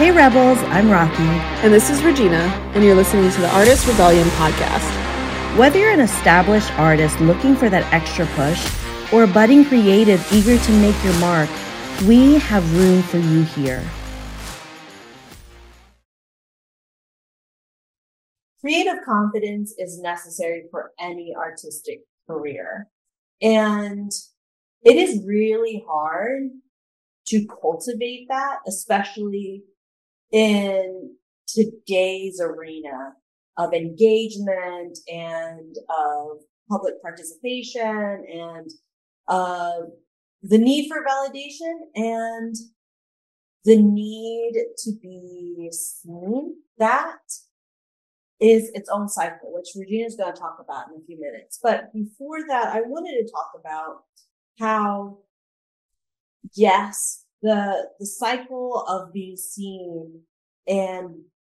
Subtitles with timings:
[0.00, 1.22] Hey Rebels, I'm Rocky.
[1.62, 2.38] And this is Regina,
[2.74, 5.58] and you're listening to the Artist Rebellion podcast.
[5.58, 8.66] Whether you're an established artist looking for that extra push
[9.12, 11.50] or a budding creative eager to make your mark,
[12.08, 13.84] we have room for you here.
[18.62, 22.88] Creative confidence is necessary for any artistic career.
[23.42, 24.10] And
[24.82, 26.44] it is really hard
[27.26, 29.64] to cultivate that, especially
[30.32, 31.16] in
[31.48, 33.14] today's arena
[33.56, 36.38] of engagement and of
[36.70, 38.70] public participation and
[39.28, 39.80] uh,
[40.42, 42.54] the need for validation and
[43.64, 46.54] the need to be seen.
[46.78, 47.18] That
[48.40, 51.58] is its own cycle, which Regina's going to talk about in a few minutes.
[51.62, 54.04] But before that, I wanted to talk about
[54.58, 55.18] how,
[56.54, 60.22] yes, the, the cycle of being seen
[60.66, 61.14] and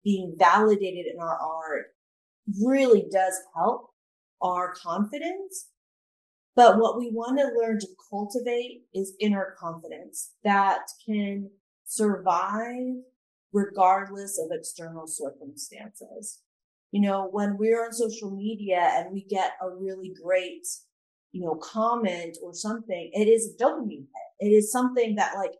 [0.04, 1.86] being validated in our art
[2.62, 3.90] really does help
[4.42, 5.68] our confidence.
[6.56, 11.50] But what we want to learn to cultivate is inner confidence that can
[11.84, 13.02] survive
[13.52, 16.40] regardless of external circumstances.
[16.92, 20.66] You know, when we're on social media and we get a really great,
[21.32, 24.48] you know, comment or something, it is a dopamine hit.
[24.48, 25.52] It is something that like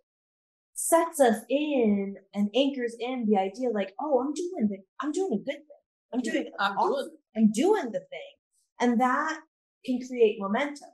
[0.81, 5.33] sets us in and anchors in the idea like, oh, I'm doing the, I'm doing
[5.35, 6.13] a good thing.
[6.13, 6.93] I'm doing, I'm awesome.
[6.93, 8.33] doing, I'm doing the thing.
[8.81, 9.41] And that
[9.85, 10.89] can create momentum.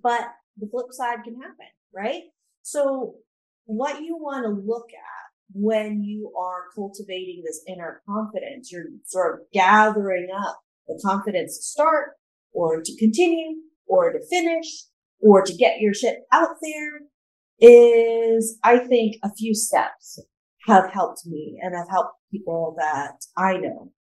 [0.00, 2.22] But the flip side can happen, right?
[2.62, 3.16] So
[3.64, 5.22] what you want to look at
[5.54, 11.62] when you are cultivating this inner confidence, you're sort of gathering up the confidence to
[11.64, 12.10] start
[12.52, 14.86] or to continue or to finish
[15.20, 17.00] or to get your shit out there
[17.62, 20.18] is I think a few steps
[20.66, 23.92] have helped me and have helped people that I know.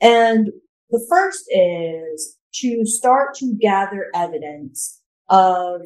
[0.00, 0.48] And
[0.90, 5.82] the first is to start to gather evidence of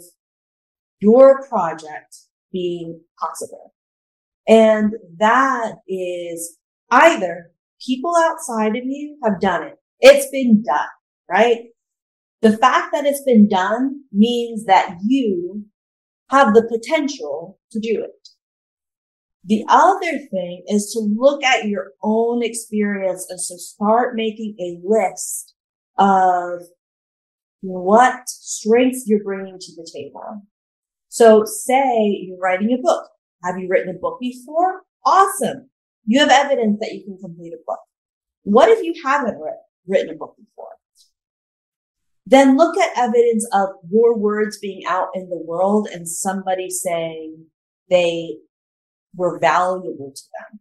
[1.00, 2.16] your project
[2.52, 3.74] being possible.
[4.46, 6.58] And that is
[6.90, 7.50] either
[7.84, 9.74] people outside of you have done it.
[10.00, 10.88] It's been done,
[11.28, 11.64] right?
[12.42, 15.64] The fact that it's been done means that you
[16.30, 18.28] have the potential to do it.
[19.44, 24.78] The other thing is to look at your own experience and to start making a
[24.86, 25.54] list
[25.96, 26.62] of
[27.60, 30.42] what strengths you're bringing to the table.
[31.08, 33.08] So say you're writing a book.
[33.44, 34.82] Have you written a book before?
[35.04, 35.70] Awesome.
[36.04, 37.80] You have evidence that you can complete a book.
[38.42, 39.38] What if you haven't
[39.86, 40.77] written a book before?
[42.30, 47.46] Then look at evidence of your words being out in the world and somebody saying
[47.88, 48.36] they
[49.16, 50.60] were valuable to them.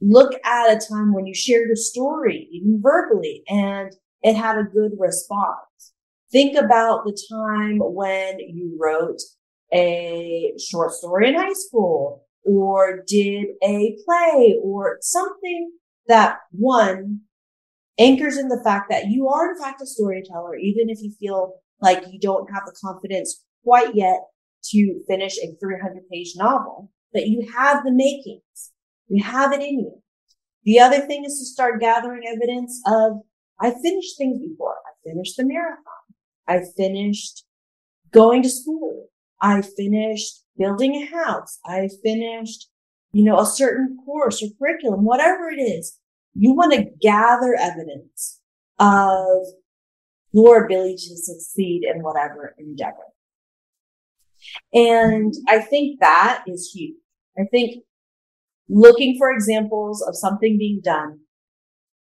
[0.00, 3.90] Look at a time when you shared a story, even verbally, and
[4.22, 5.92] it had a good response.
[6.30, 9.22] Think about the time when you wrote
[9.74, 15.72] a short story in high school or did a play or something
[16.06, 17.22] that one
[17.98, 21.54] anchors in the fact that you are in fact a storyteller, even if you feel
[21.80, 24.20] like you don't have the confidence quite yet
[24.70, 28.72] to finish a 300 page novel, but you have the makings.
[29.08, 30.02] You have it in you.
[30.64, 33.20] The other thing is to start gathering evidence of,
[33.60, 34.76] I finished things before.
[34.76, 35.82] I finished the marathon.
[36.46, 37.44] I finished
[38.12, 39.08] going to school.
[39.40, 41.58] I finished building a house.
[41.64, 42.68] I finished,
[43.12, 45.98] you know, a certain course or curriculum, whatever it is.
[46.34, 48.40] You want to gather evidence
[48.78, 49.46] of
[50.32, 52.96] your ability to succeed in whatever endeavor.
[54.72, 56.96] And I think that is huge.
[57.38, 57.84] I think
[58.68, 61.20] looking for examples of something being done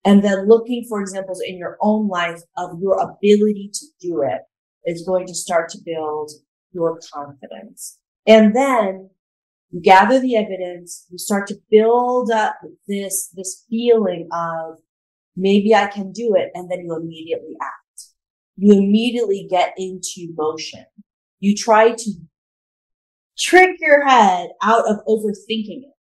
[0.04, 4.43] and then looking for examples in your own life of your ability to do it
[4.84, 6.31] is going to start to build
[6.72, 7.98] your confidence.
[8.27, 9.10] And then
[9.77, 12.57] you gather the evidence, you start to build up
[12.89, 14.78] this, this feeling of
[15.37, 16.51] maybe I can do it.
[16.55, 18.05] And then you immediately act.
[18.57, 20.87] You immediately get into motion.
[21.41, 22.11] You try to
[23.39, 25.95] trick your head out of overthinking it.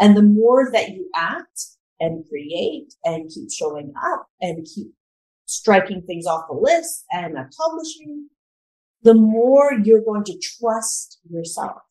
[0.00, 1.66] And the more that you act
[2.00, 4.94] and create and keep showing up and keep
[5.44, 8.30] striking things off the list and accomplishing,
[9.02, 11.82] the more you're going to trust yourself.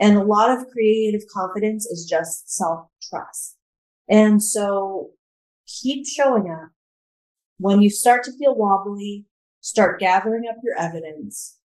[0.00, 3.56] And a lot of creative confidence is just self trust.
[4.08, 5.10] And so
[5.66, 6.70] keep showing up.
[7.58, 9.26] When you start to feel wobbly,
[9.60, 11.58] start gathering up your evidence.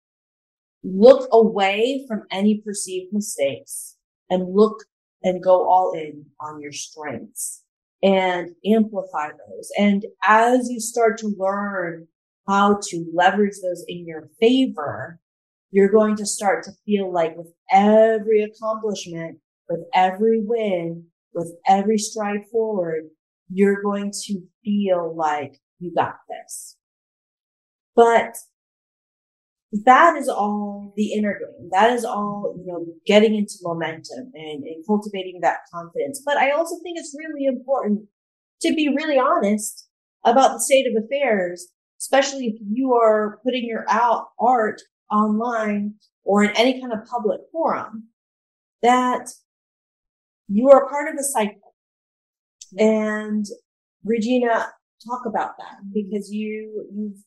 [0.84, 3.98] Look away from any perceived mistakes
[4.30, 4.86] and look
[5.24, 7.64] and go all in on your strengths
[8.02, 9.70] and amplify those.
[9.78, 12.08] And as you start to learn
[12.48, 15.20] how to leverage those in your favor,
[15.71, 19.39] you're going to start to feel like with every accomplishment,
[19.69, 23.04] with every win, with every stride forward,
[23.50, 26.77] you're going to feel like you got this.
[27.95, 28.36] But
[29.86, 31.69] that is all the inner game.
[31.71, 36.21] That is all, you know, getting into momentum and, and cultivating that confidence.
[36.25, 38.07] But I also think it's really important
[38.62, 39.88] to be really honest
[40.25, 41.68] about the state of affairs,
[42.00, 44.81] especially if you are putting your out art
[45.12, 48.10] online or in any kind of public forum,
[48.82, 49.30] that
[50.48, 51.74] you are part of a cycle.
[52.78, 53.46] And
[54.04, 54.68] Regina,
[55.08, 57.24] talk about that because you, you've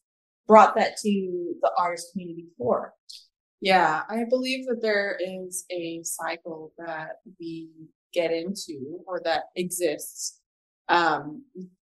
[0.46, 2.94] brought that to the artist community before.
[3.60, 7.70] Yeah, I believe that there is a cycle that we
[8.12, 10.40] get into or that exists
[10.88, 11.44] um,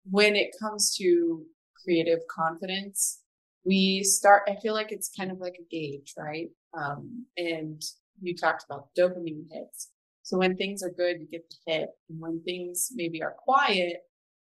[0.10, 1.44] when it comes to
[1.84, 3.22] creative confidence.
[3.66, 6.50] We start, I feel like it's kind of like a gauge, right?
[6.78, 7.82] Um, and
[8.22, 9.90] you talked about dopamine hits.
[10.24, 11.90] So when things are good, you get the hit.
[12.10, 13.98] And when things maybe are quiet,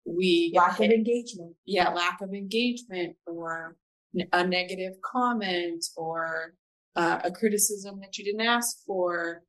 [0.06, 1.56] we lack of engagement.
[1.66, 3.76] Yeah, lack of engagement or
[4.32, 6.54] a negative comment or
[6.96, 9.44] uh, a criticism that you didn't ask for,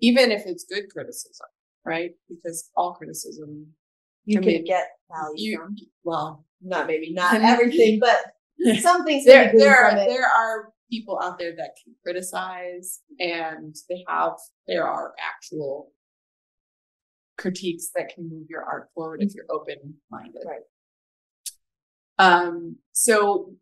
[0.00, 1.46] even if it's good criticism,
[1.84, 2.12] right?
[2.28, 3.66] Because all criticism
[4.24, 5.76] you can mean, get value you, from.
[6.04, 8.18] Well, not maybe not everything, but
[8.80, 14.04] some things there there are, there are people out there that can criticize and they
[14.08, 14.34] have
[14.66, 15.90] there are actual
[17.38, 20.42] critiques that can move your art forward if you're open minded.
[20.46, 20.60] Right.
[22.18, 23.54] Um, so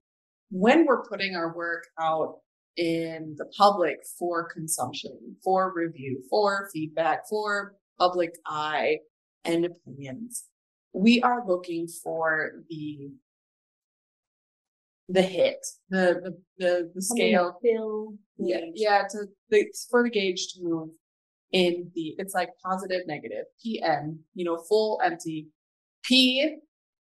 [0.50, 2.38] when we're putting our work out
[2.76, 8.98] in the public for consumption, for review, for feedback, for public eye
[9.44, 10.44] and opinions,
[10.92, 13.10] we are looking for the
[15.12, 20.52] the hit, the the the, the scale, fill, yeah, yeah, to the for the gauge
[20.54, 20.90] to move
[21.52, 25.48] in the it's like positive, negative, PM, you know, full, empty.
[26.02, 26.56] P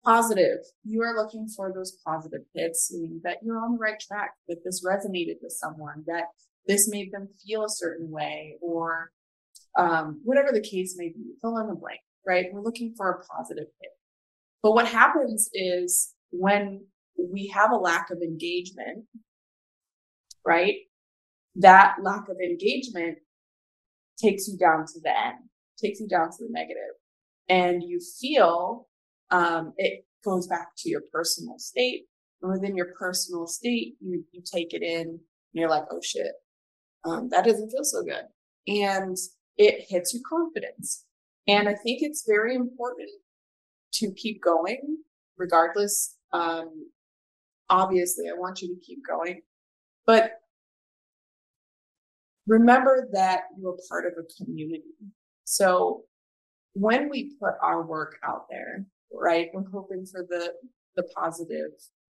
[0.05, 0.59] positive.
[0.85, 4.65] You are looking for those positive hits, meaning that you're on the right track, that
[4.65, 6.25] this resonated with someone, that
[6.67, 9.11] this made them feel a certain way, or
[9.79, 11.35] um, whatever the case may be.
[11.43, 12.47] Fill in the blank, right?
[12.53, 13.91] We're looking for a positive hit.
[14.63, 16.85] But what happens is when
[17.19, 19.05] we have a lack of engagement,
[20.47, 20.75] right?
[21.57, 23.19] That lack of engagement
[24.19, 25.39] takes you down to the end,
[25.83, 26.95] takes you down to the negative,
[27.49, 28.89] and you feel
[29.31, 32.05] um, it goes back to your personal state.
[32.43, 35.21] And within your personal state, you, you take it in and
[35.53, 36.33] you're like, oh shit,
[37.05, 38.25] um, that doesn't feel so good.
[38.67, 39.17] And
[39.57, 41.05] it hits your confidence.
[41.49, 43.11] And I think it's very important
[43.95, 44.99] to keep going
[45.37, 46.17] regardless.
[46.33, 46.91] Um,
[47.71, 49.43] obviously I want you to keep going,
[50.07, 50.33] but
[52.47, 54.83] remember that you're part of a community.
[55.45, 56.03] So
[56.75, 59.49] when we put our work out there, right?
[59.53, 60.53] We're hoping for the
[60.97, 61.71] the positive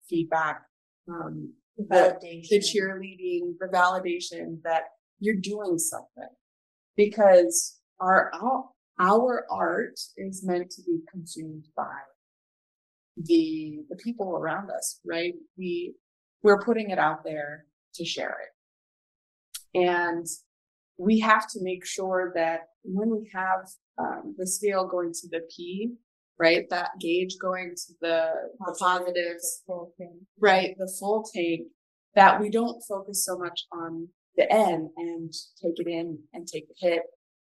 [0.08, 0.62] feedback,
[1.10, 4.84] um, the, the cheerleading, the validation that
[5.20, 6.30] you're doing something
[6.96, 8.32] because our,
[9.00, 11.84] our art is meant to be consumed by
[13.18, 15.34] the the people around us, right?
[15.58, 15.96] We
[16.44, 20.26] we're putting it out there to share it, and
[20.98, 23.68] we have to make sure that when we have
[23.98, 25.94] um, the scale going to the P,
[26.40, 26.70] right?
[26.70, 28.30] That gauge going to the,
[28.60, 29.64] the positives,
[30.40, 30.76] right?
[30.78, 31.68] The full tank
[32.16, 34.08] that we don't focus so much on
[34.38, 37.04] the end and take it in and take the hit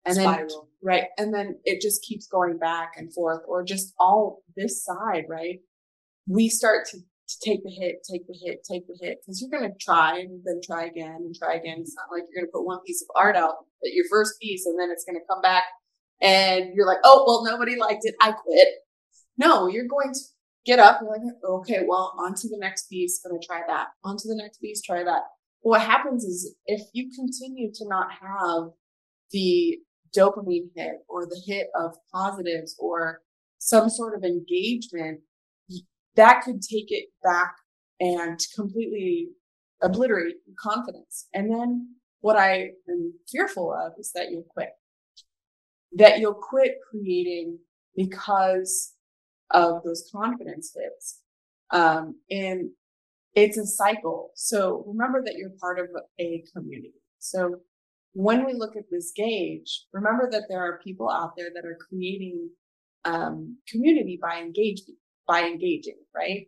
[0.07, 0.39] and Spiral.
[0.39, 0.49] then,
[0.83, 1.05] right.
[1.19, 5.61] And then it just keeps going back and forth or just all this side, right?
[6.27, 9.59] We start to, to take the hit, take the hit, take the hit because you're
[9.59, 11.79] going to try and then try again and try again.
[11.81, 14.35] It's not like you're going to put one piece of art out at your first
[14.41, 15.65] piece and then it's going to come back
[16.21, 18.15] and you're like, oh, well, nobody liked it.
[18.21, 18.69] I quit.
[19.37, 20.21] No, you're going to
[20.65, 23.21] get up and like, okay, well, on to the next piece.
[23.25, 23.89] Gonna try that.
[24.05, 25.23] On to the next piece, try that.
[25.61, 28.71] What happens is if you continue to not have
[29.31, 29.79] the
[30.17, 33.21] dopamine hit or the hit of positives or
[33.59, 35.21] some sort of engagement,
[36.17, 37.55] that could take it back
[38.01, 39.29] and completely
[39.83, 41.29] obliterate confidence.
[41.35, 44.71] And then what I am fearful of is that you'll quit
[45.97, 47.59] that you'll quit creating
[47.95, 48.95] because
[49.51, 51.21] of those confidence hits.
[51.71, 52.71] Um, and
[53.35, 54.31] it's a cycle.
[54.35, 55.87] So remember that you're part of
[56.19, 56.95] a community.
[57.19, 57.61] So
[58.15, 61.77] when we look at this gauge, remember that there are people out there that are
[61.89, 62.49] creating
[63.05, 66.47] um, community by engaging, by engaging, right?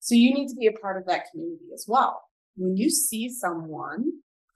[0.00, 2.22] So you need to be a part of that community as well.
[2.56, 4.04] When you see someone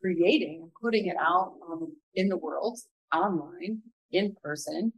[0.03, 2.79] creating and putting it out on, in the world,
[3.15, 4.93] online, in person,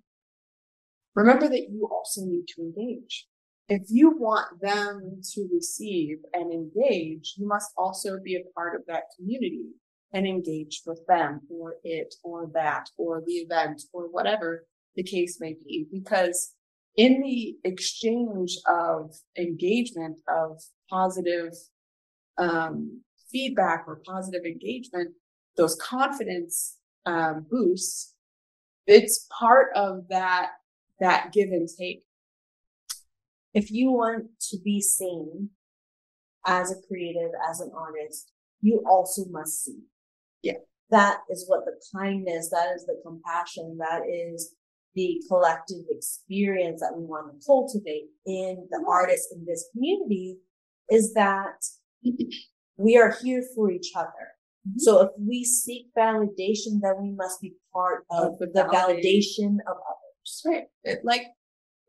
[1.14, 3.26] remember that you also need to engage.
[3.68, 8.82] If you want them to receive and engage, you must also be a part of
[8.88, 9.74] that community
[10.12, 15.38] and engage with them or it or that or the event or whatever the case
[15.40, 15.86] may be.
[15.92, 16.54] Because
[16.96, 21.52] in the exchange of engagement of positive
[22.38, 25.12] um, feedback or positive engagement,
[25.56, 26.76] those confidence
[27.06, 28.14] um, boosts,
[28.86, 30.50] it's part of that
[30.98, 32.02] that give and take.
[33.54, 35.50] If you want to be seen
[36.46, 39.80] as a creative, as an artist, you also must see.
[40.42, 40.54] Yeah.
[40.90, 44.54] That is what the kindness, that is the compassion, that is
[44.94, 50.38] the collective experience that we want to cultivate in the artists in this community
[50.88, 51.64] is that
[52.76, 54.08] we are here for each other.
[54.68, 54.78] Mm-hmm.
[54.78, 59.76] So if we seek validation, then we must be part of, the, the validation of
[59.76, 60.42] others.
[60.44, 60.64] Right.
[60.82, 61.22] It, like,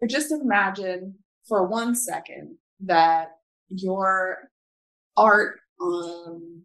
[0.08, 1.16] just imagine
[1.48, 3.30] for one second that
[3.70, 4.50] your
[5.18, 6.64] art um,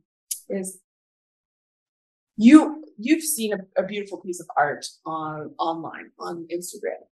[0.49, 0.79] is
[2.37, 7.03] you you've seen a, a, beautiful piece of art on online on Instagram.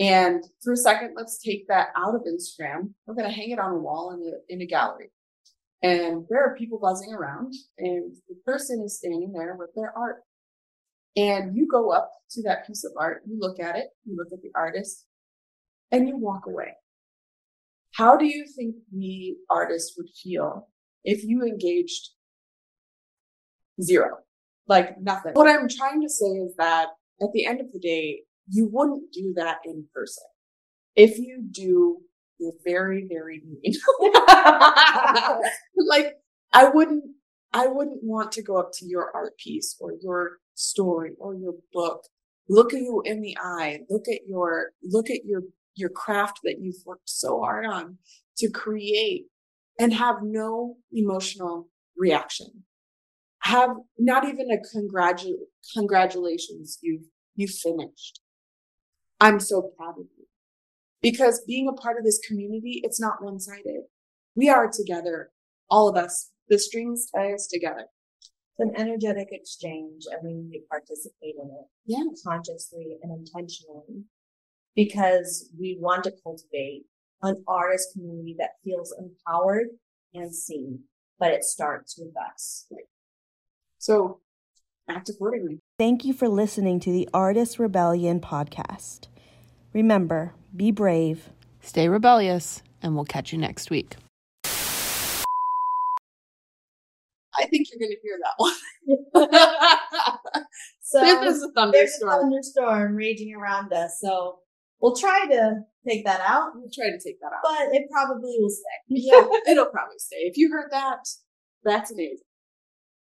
[0.00, 2.92] And for a second, let's take that out of Instagram.
[3.06, 5.10] We're going to hang it on a wall in a, in a gallery.
[5.82, 10.22] And there are people buzzing around and the person is standing there with their art.
[11.16, 14.32] And you go up to that piece of art, you look at it, you look
[14.32, 15.06] at the artist
[15.92, 16.72] and you walk away.
[17.92, 20.68] How do you think the artist would feel
[21.04, 22.10] if you engaged
[23.80, 24.18] zero?
[24.68, 25.32] Like nothing.
[25.34, 26.88] What I'm trying to say is that
[27.20, 30.24] at the end of the day, you wouldn't do that in person.
[30.96, 31.98] If you do,
[32.38, 33.74] you're very, very mean.
[35.88, 36.16] like
[36.52, 37.04] I wouldn't,
[37.52, 41.54] I wouldn't want to go up to your art piece or your story or your
[41.72, 42.04] book,
[42.48, 45.42] look at you in the eye, look at your, look at your,
[45.74, 47.98] your craft that you've worked so hard on
[48.38, 49.26] to create
[49.78, 52.64] and have no emotional reaction
[53.44, 57.04] have not even a congratu- congratulations, you've,
[57.36, 58.20] you finished.
[59.20, 60.26] I'm so proud of you
[61.02, 63.82] because being a part of this community, it's not one sided.
[64.34, 65.30] We are together,
[65.70, 66.30] all of us.
[66.48, 67.86] The strings tie us together.
[68.58, 71.66] It's an energetic exchange and we need to participate in it.
[71.86, 72.04] Yeah.
[72.26, 74.04] Consciously and intentionally
[74.74, 76.84] because we want to cultivate
[77.22, 79.68] an artist community that feels empowered
[80.14, 80.80] and seen,
[81.18, 82.66] but it starts with us.
[82.70, 82.84] Right.
[83.84, 84.20] So
[84.88, 85.60] act accordingly.
[85.78, 89.08] Thank you for listening to the Artist Rebellion podcast.
[89.74, 91.28] Remember, be brave,
[91.60, 93.96] stay rebellious, and we'll catch you next week.
[94.46, 95.24] I
[97.50, 98.54] think you're going to hear that one.
[100.80, 101.72] so there's a thunderstorm.
[101.72, 103.98] There's a thunderstorm raging around us.
[104.00, 104.38] So
[104.80, 106.52] we'll try to take that out.
[106.54, 107.42] We'll try to take that out.
[107.42, 108.78] But it probably will stay.
[108.88, 110.20] Yeah, it'll probably stay.
[110.20, 111.06] If you heard that,
[111.64, 112.24] that's amazing.